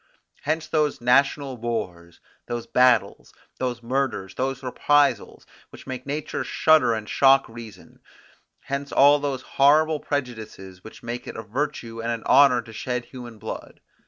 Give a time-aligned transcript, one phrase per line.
[0.41, 7.07] Hence those national wars, those battles, those murders, those reprisals, which make nature shudder and
[7.07, 7.99] shock reason;
[8.61, 13.05] hence all those horrible prejudices, which make it a virtue and an honour to shed
[13.05, 13.79] human blood.